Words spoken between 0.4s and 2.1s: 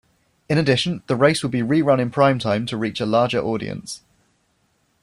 In addition, the race would be rerun in